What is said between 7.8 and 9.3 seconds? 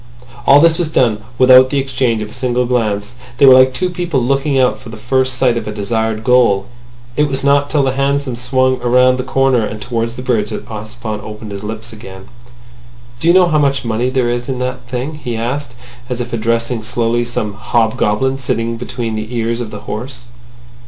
the hansom swung round a